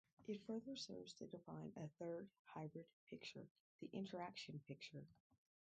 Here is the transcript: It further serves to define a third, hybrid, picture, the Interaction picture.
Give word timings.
It 0.27 0.41
further 0.47 0.75
serves 0.75 1.13
to 1.19 1.27
define 1.27 1.73
a 1.77 1.87
third, 1.99 2.27
hybrid, 2.55 2.87
picture, 3.11 3.47
the 3.81 3.89
Interaction 3.95 4.59
picture. 4.67 5.05